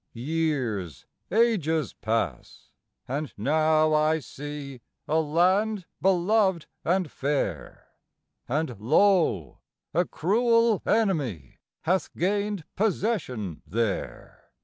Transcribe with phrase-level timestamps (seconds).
[0.13, 2.71] Years, ages pass
[3.07, 7.87] and now I see a land beloved and fair;
[8.49, 9.59] And lo!
[9.93, 14.45] a cruel enemy hath gained possession there.